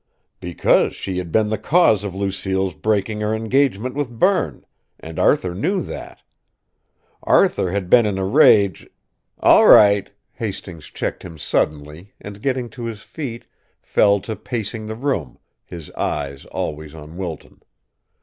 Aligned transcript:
"Because 0.39 0.95
she 0.95 1.19
had 1.19 1.31
been 1.31 1.49
the 1.49 1.59
cause 1.59 2.03
of 2.03 2.15
Lucille's 2.15 2.73
breaking 2.73 3.21
her 3.21 3.35
engagement 3.35 3.93
with 3.93 4.09
Berne 4.09 4.65
and 4.99 5.19
Arthur 5.19 5.53
knew 5.53 5.79
that. 5.83 6.23
Arthur 7.21 7.69
had 7.69 7.87
been 7.87 8.07
in 8.07 8.17
a 8.17 8.25
rage" 8.25 8.89
"All 9.41 9.67
right!" 9.67 10.09
Hastings 10.33 10.85
checked 10.85 11.21
him 11.21 11.37
suddenly, 11.37 12.13
and, 12.19 12.41
getting 12.41 12.67
to 12.71 12.85
his 12.85 13.03
feet, 13.03 13.45
fell 13.79 14.19
to 14.21 14.35
pacing 14.35 14.87
the 14.87 14.95
room, 14.95 15.37
his 15.63 15.91
eyes, 15.91 16.45
always 16.45 16.95
on 16.95 17.15
Wilton. 17.15 17.61